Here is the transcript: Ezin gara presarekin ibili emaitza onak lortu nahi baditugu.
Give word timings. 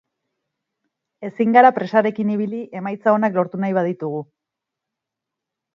Ezin 1.29 1.51
gara 1.57 1.73
presarekin 1.75 2.33
ibili 2.37 2.63
emaitza 2.81 3.15
onak 3.19 3.39
lortu 3.39 3.61
nahi 3.65 3.79
baditugu. 3.81 4.25